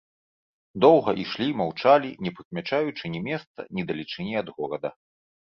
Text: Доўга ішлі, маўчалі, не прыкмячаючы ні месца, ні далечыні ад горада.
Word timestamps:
Доўга 0.85 1.13
ішлі, 1.23 1.47
маўчалі, 1.59 2.09
не 2.29 2.33
прыкмячаючы 2.37 3.03
ні 3.17 3.21
месца, 3.29 3.59
ні 3.81 3.89
далечыні 3.93 4.33
ад 4.43 4.47
горада. 4.57 4.89